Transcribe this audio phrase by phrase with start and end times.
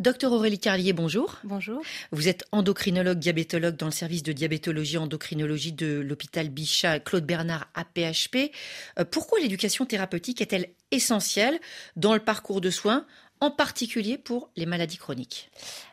[0.00, 1.36] Docteur Aurélie Carlier, bonjour.
[1.44, 1.82] Bonjour.
[2.10, 7.68] Vous êtes endocrinologue diabétologue dans le service de diabétologie endocrinologie de l'hôpital Bichat Claude Bernard
[7.74, 8.50] APHP.
[8.98, 11.60] Euh, pourquoi l'éducation thérapeutique est-elle essentielle
[11.96, 13.04] dans le parcours de soins,
[13.40, 15.50] en particulier pour les maladies chroniques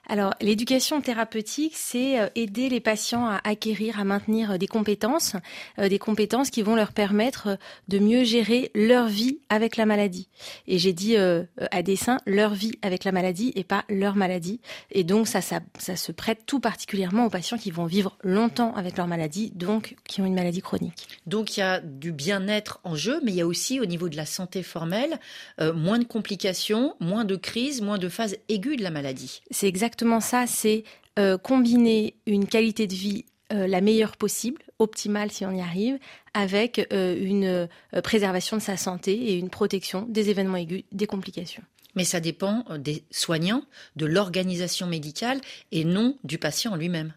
[0.09, 5.35] alors, l'éducation thérapeutique, c'est euh, aider les patients à acquérir, à maintenir euh, des compétences,
[5.79, 7.57] euh, des compétences qui vont leur permettre
[7.89, 10.29] de mieux gérer leur vie avec la maladie.
[10.65, 14.59] Et j'ai dit à dessein leur vie avec la maladie et pas leur maladie.
[14.91, 18.73] Et donc, ça, ça, ça se prête tout particulièrement aux patients qui vont vivre longtemps
[18.75, 21.07] avec leur maladie, donc qui ont une maladie chronique.
[21.25, 24.09] Donc, il y a du bien-être en jeu, mais il y a aussi au niveau
[24.09, 25.19] de la santé formelle,
[25.59, 29.41] moins de complications, moins de crises, moins de phases aiguës de la maladie.
[29.51, 30.83] C'est exactement exactement ça, c'est
[31.17, 35.97] euh, combiner une qualité de vie euh, la meilleure possible, optimale si on y arrive,
[36.33, 37.69] avec euh, une
[38.03, 41.63] préservation de sa santé et une protection des événements aigus, des complications.
[41.95, 43.63] Mais ça dépend des soignants,
[43.95, 45.39] de l'organisation médicale
[45.71, 47.13] et non du patient lui-même.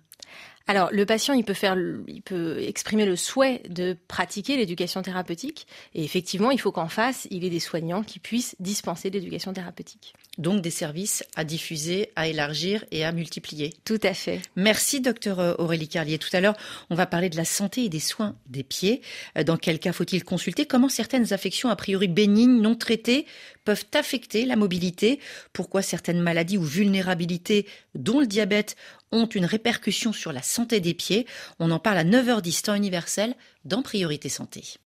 [0.67, 5.67] Alors, le patient, il peut faire, il peut exprimer le souhait de pratiquer l'éducation thérapeutique.
[5.95, 10.15] Et effectivement, il faut qu'en face, il ait des soignants qui puissent dispenser l'éducation thérapeutique.
[10.39, 13.75] Donc, des services à diffuser, à élargir et à multiplier.
[13.85, 14.41] Tout à fait.
[14.55, 16.19] Merci, docteur Aurélie Carlier.
[16.19, 16.57] Tout à l'heure,
[16.89, 19.03] on va parler de la santé et des soins des pieds.
[19.37, 20.67] Euh, dans quel cas faut-il consulter?
[20.67, 23.27] Comment certaines affections a priori bénignes, non traitées,
[23.65, 25.21] peuvent affecter la mobilité
[25.53, 28.77] Pourquoi certaines maladies ou vulnérabilités, dont le diabète,
[29.13, 31.27] ont une répercussion sur la santé des pieds?
[31.59, 34.79] On en parle à 9h10 temps universel dans Priorité Santé.